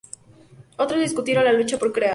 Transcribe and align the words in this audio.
Otros 0.77 0.99
discutieron 0.99 1.45
la 1.45 1.53
lucha 1.53 1.77
por 1.77 1.93
crear. 1.93 2.09